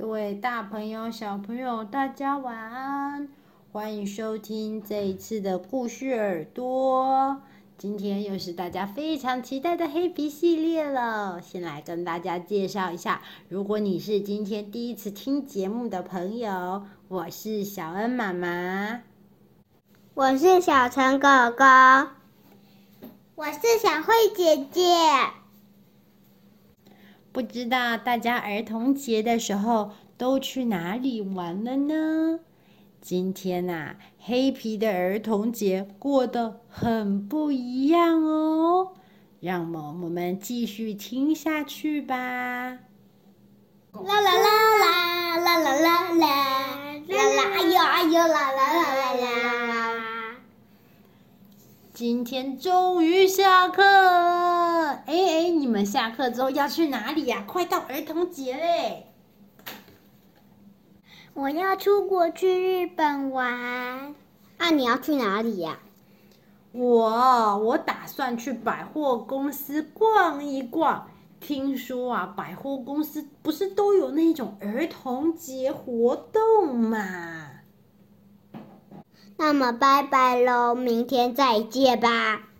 [0.00, 3.28] 各位大朋友、小朋友，大家晚安！
[3.70, 7.42] 欢迎收听这一次的故事耳朵。
[7.76, 11.42] 今天又是大家非常期待的黑皮系列了。
[11.42, 19.02] 先来跟大家介绍一下，如果你是今天第一次听节目的朋友，我是小恩妈妈，
[20.14, 22.08] 我是小陈哥哥，
[23.34, 24.80] 我是小慧姐姐。
[27.32, 32.40] 不知道大家儿童节的时候都去哪里玩了呢？
[33.00, 38.92] 今天呐、黑皮的儿童节过得很不一样哦。
[39.40, 42.16] 让我们继续听下去吧。
[42.16, 42.80] 啦
[43.92, 44.38] 啦啦
[44.78, 46.26] 啦啦啦啦啦啦啦！
[47.08, 49.26] 哎呦哎呦啦啦啦啦啦！
[52.00, 55.02] 今天终于下课了。
[55.04, 57.44] 哎哎，你们下课之后要去哪里呀？
[57.46, 59.08] 快到儿童节嘞！
[61.34, 64.14] 我要出国去日本玩，
[64.56, 65.78] 啊，你要去哪里呀？
[66.72, 71.06] 我我打算去百货公司逛一逛。
[71.38, 77.49] 听说啊，百货公司不是都有那种儿童节活动吗？
[79.42, 82.50] 那么拜拜喽，明天再见吧。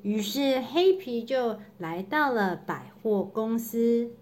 [0.00, 4.12] 于是黑皮就来到了百货公司。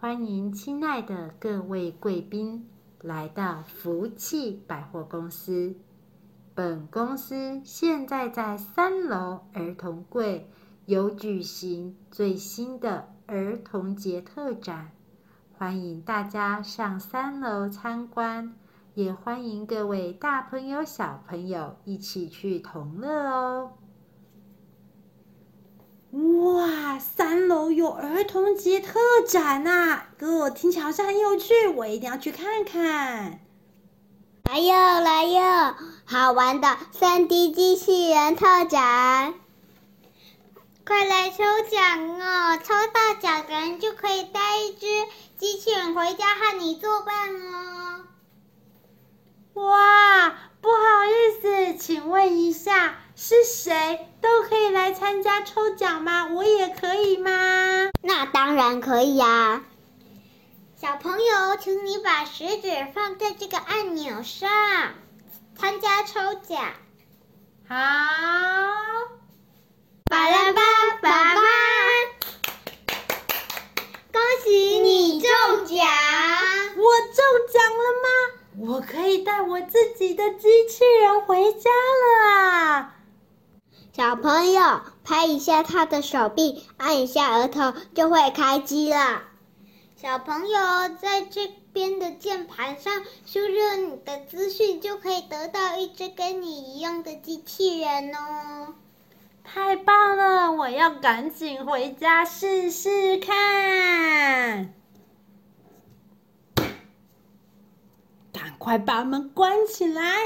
[0.00, 2.68] 欢迎亲爱的各位贵宾
[3.02, 5.74] 来到福气百货公司。
[6.54, 10.48] 本公司现在在三楼儿童柜
[10.86, 14.92] 有举行最新的儿童节特展，
[15.58, 18.54] 欢迎大家上三楼参观，
[18.94, 23.72] 也欢迎各位大朋友小朋友一起去同乐哦。
[26.12, 30.02] 哇，三楼有儿童节特展呐！
[30.18, 33.40] 哥，听起来好像很有趣，我一定要去看看。
[34.44, 35.74] 来哟，来哟，
[36.04, 39.32] 好玩的 3D 机器人特展，
[40.86, 41.38] 快来抽
[41.70, 42.58] 奖哦！
[42.62, 44.86] 抽到奖的人就可以带一只
[45.38, 48.04] 机器人回家和你作伴哦。
[49.54, 50.28] 哇，
[50.60, 52.98] 不好意思，请问一下。
[53.14, 56.26] 是谁都可以来参加抽奖吗？
[56.26, 57.90] 我也可以吗？
[58.00, 59.62] 那当然可以呀！
[60.76, 64.50] 小朋友，请你把食指放在这个按钮上，
[65.56, 66.72] 参加抽奖。
[67.68, 67.76] 好，
[70.04, 70.62] 巴拉巴
[71.00, 71.42] 巴巴，
[74.12, 75.30] 恭喜你中
[75.66, 75.86] 奖！
[76.76, 78.08] 我中奖了吗？
[78.58, 82.91] 我可以带我自己的机器人回家了啊！
[83.94, 89.24] 小朋友，拍一下他的手臂，按一下额头，就会开机了。
[89.96, 98.74] 小朋友，在这边的键盘上输入你的资讯，就可以得到一只跟你一样的机器人哦。
[99.44, 100.52] 太棒了！
[100.52, 104.72] 我要赶紧回家试试看。
[108.32, 110.16] 赶快把门关起来。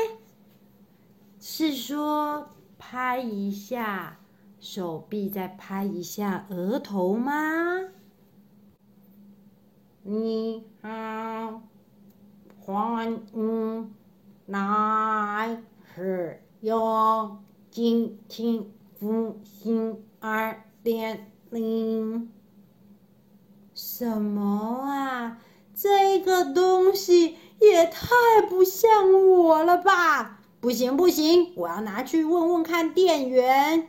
[1.41, 2.51] 是说。
[2.89, 4.21] 拍一下
[4.61, 7.33] 手臂，再拍一下额头吗？
[10.05, 11.63] 你好，
[12.61, 13.93] 欢迎
[14.47, 15.61] 来
[15.97, 22.31] 使用静听复兴二点零。
[23.75, 25.39] 什么啊？
[25.75, 30.41] 这个东西也太不像我了吧！
[30.67, 33.89] 不行不行，我要拿去问问看店员。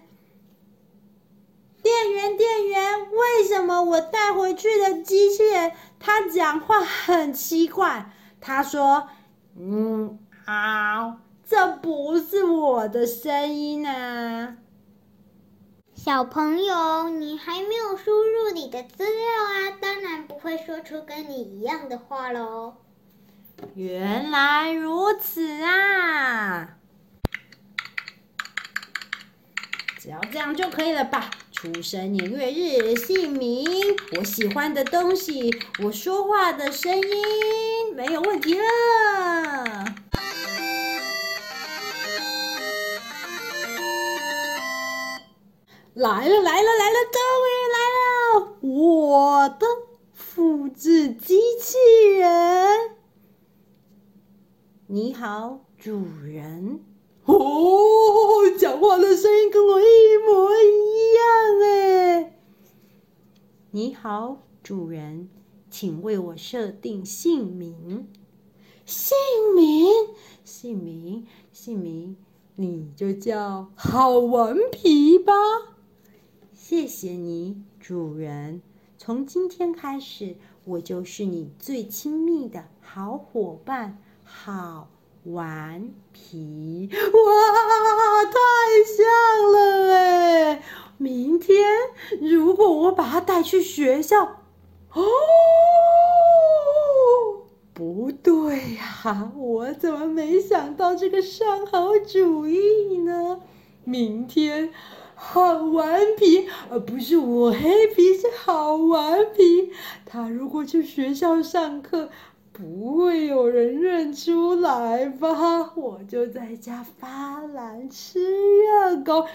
[1.81, 8.13] 店员店员，为什么我带回去的机器人他讲话很奇怪？
[8.39, 9.07] 他说
[9.57, 14.57] ：“嗯，好，这不是我的声音啊。”
[15.97, 22.75] 小朋友，你还没有输入你的资料啊，当然不会说出跟你一样的话喽。
[23.75, 26.77] 原来如此啊！
[29.99, 31.29] 只要这样就可以了吧？
[31.51, 33.67] 出生年月日、姓名、
[34.17, 35.49] 我喜欢的东西、
[35.83, 38.65] 我说话的声音，没有问题了。
[45.93, 47.77] 来了来了来了，终于来
[48.39, 48.57] 了！
[48.61, 49.65] 我的。
[50.13, 51.75] 复制机器
[52.19, 52.86] 人。
[54.97, 56.79] 你好，主人。
[57.25, 57.37] 哦，
[58.57, 59.85] 讲话的声音跟我一
[60.27, 62.39] 模一样哎。
[63.69, 65.29] 你好，主人，
[65.69, 68.07] 请为我设定姓名。
[68.87, 69.15] 姓
[69.55, 69.87] 名，
[70.43, 72.17] 姓名，姓名，
[72.55, 75.31] 你就叫好顽皮吧。
[76.55, 78.63] 谢谢你，主人。
[78.97, 84.01] 从今天开始，我就是你最亲密的好伙伴，
[84.47, 84.87] 好
[85.25, 86.89] 顽皮。
[86.93, 86.97] 哇，
[88.23, 88.39] 太
[88.95, 89.05] 像
[89.51, 90.63] 了哎！
[90.97, 91.67] 明天
[92.21, 94.23] 如果我把它带去学校，
[94.95, 95.03] 哦。
[97.73, 103.41] 不对呀，我怎么没想到这个上好主意呢？
[103.83, 104.71] 明天
[105.13, 109.73] 好顽皮，而不是我黑皮，是好顽皮。
[110.05, 112.09] 他如果去学校上课，
[112.57, 115.29] 不会有人认出来吧？
[115.77, 119.27] 我就在家发懒吃热狗，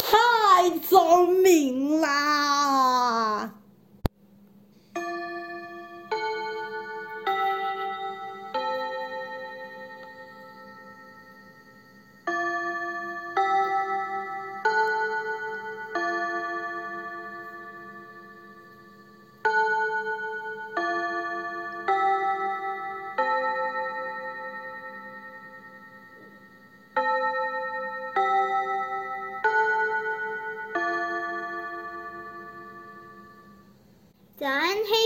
[0.00, 3.54] 太聪明啦！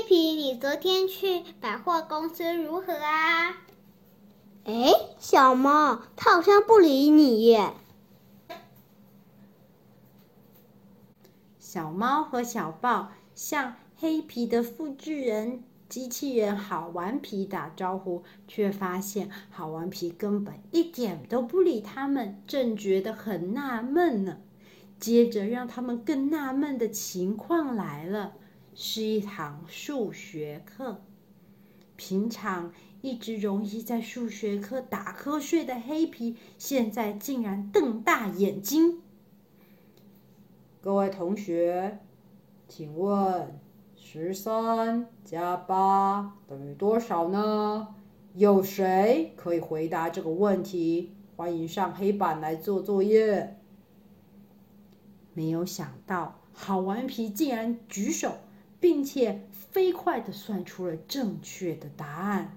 [0.06, 3.56] 皮，你昨天去百货公司如何啊？
[4.64, 7.72] 哎，小猫，它好像不理你耶。
[11.58, 24.38] 小猫和小豹向黑皮的复制人机器人好顽皮打招呼，却发现好顽皮根本一点都不理他们，正觉得很纳闷呢。
[25.00, 28.34] 接着，让他们更纳闷的情况来了。
[28.78, 31.00] 是一堂数学课。
[31.96, 39.00] 平常一直容易在数学课打瞌睡的黑皮，现在竟然瞪大眼睛。
[40.82, 42.00] 各位同学，
[42.68, 43.58] 请问
[43.96, 47.94] 十三加八等于多少呢？
[48.34, 51.14] 有谁可以回答这个问题？
[51.34, 53.58] 欢迎上黑板来做作业。
[55.32, 58.36] 没有想到，好顽皮竟然举手。
[58.86, 62.56] 并且飞快地算出了正确的答案。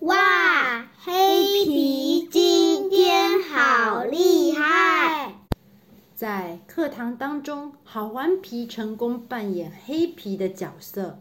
[0.00, 5.34] 哇，黑皮今天好厉害！
[6.16, 11.20] 在课堂当中，好顽皮成功扮演黑皮的角色。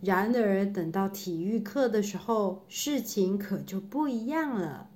[0.00, 4.86] 然而，等到体育课的时候，事情可就不一样了。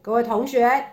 [0.00, 0.86] 各位同学，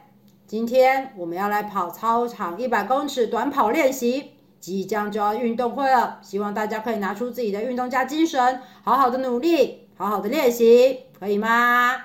[0.46, 4.32] 今天我们要来跑操场一百公尺短跑练习。
[4.66, 11.96] 即将就要运动会了，希望大家可以拿出自己的运动家精神，好好的努力，好好的练习，可以吗？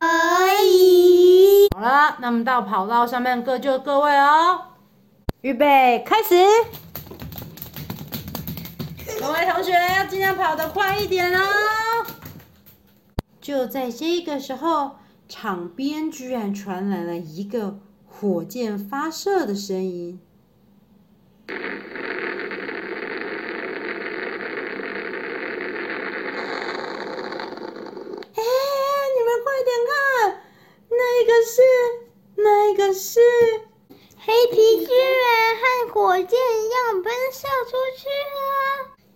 [0.00, 0.08] 可
[0.64, 1.68] 以。
[1.72, 4.60] 好了，那么到跑道上面各就各位哦，
[5.42, 6.34] 预备开始。
[9.20, 11.44] 各位同学要尽量跑得快一点哦。
[13.40, 14.96] 就在这个时候，
[15.28, 20.20] 场边居然传来了一个火箭发射的声音。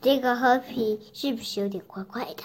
[0.00, 2.42] 这个黑皮是不是有点怪怪的？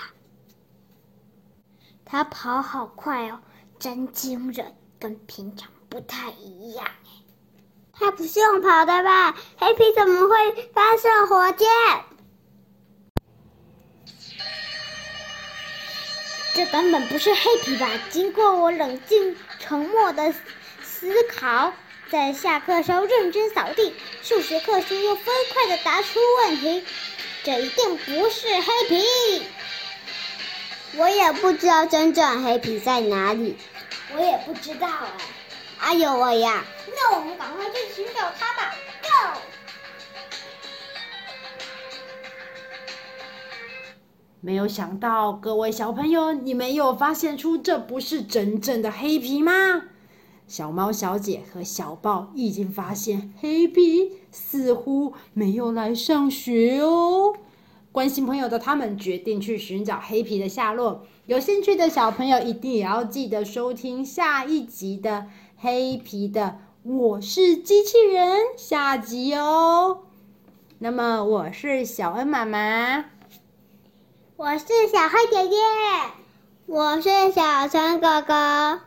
[2.04, 3.40] 他跑好快哦，
[3.80, 6.86] 真惊人，跟平常不太一样。
[8.00, 9.36] 他不是用跑的吧？
[9.58, 11.68] 黑皮怎么会发射火箭？
[16.56, 17.90] 这根本不是黑皮吧？
[18.10, 20.34] 经过我冷静沉默的
[20.84, 21.72] 思考，
[22.10, 26.84] 在下课时候认真扫地，数学课时又飞快的答出问题，
[27.44, 29.48] 这一定不是黑皮。
[30.96, 33.58] 我也不知道真正黑皮在哪里，
[34.16, 35.12] 我也不知道哎。
[35.80, 36.64] 哎呦喂呀！
[36.96, 39.40] 那我们赶快去寻找他吧，Go！
[44.42, 49.84] 没有想到，各位小朋友，你们有发现出这不是真正的黑皮吗？
[50.46, 57.34] 小猫小姐和小豹已经发现黑皮似乎没有来上学哦。
[57.92, 61.06] 关心朋友的他们决定去寻找黑皮的下落。
[61.26, 65.12] 有兴趣的小朋友一定也要记得收听下一集的
[65.56, 70.00] 《黑皮的我是机器人》下集哦。
[70.80, 73.06] 那么我是小恩妈妈，
[74.36, 75.56] 我是小黑姐姐，
[76.66, 78.82] 我是小陈哥哥，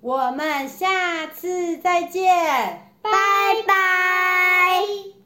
[0.00, 3.10] 我们下次再见，拜
[3.66, 5.17] 拜。